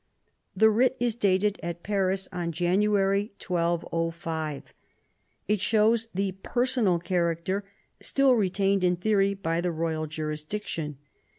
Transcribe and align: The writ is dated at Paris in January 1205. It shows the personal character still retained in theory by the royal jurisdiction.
The 0.57 0.71
writ 0.71 0.97
is 0.99 1.13
dated 1.13 1.59
at 1.61 1.83
Paris 1.83 2.27
in 2.33 2.53
January 2.53 3.33
1205. 3.37 4.73
It 5.47 5.61
shows 5.61 6.07
the 6.11 6.31
personal 6.41 6.97
character 6.97 7.63
still 7.99 8.33
retained 8.33 8.83
in 8.83 8.95
theory 8.95 9.35
by 9.35 9.61
the 9.61 9.71
royal 9.71 10.07
jurisdiction. 10.07 10.97